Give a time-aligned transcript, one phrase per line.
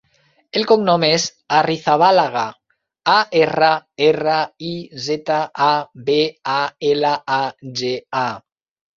[0.59, 1.23] El cognom és
[1.57, 2.45] Arrizabalaga:
[3.15, 3.69] a, erra,
[4.05, 4.37] erra,
[4.69, 4.71] i,
[5.09, 5.67] zeta, a,
[6.07, 6.17] be,
[6.55, 6.57] a,
[6.93, 7.39] ela, a,
[7.83, 7.93] ge,
[8.23, 8.25] a.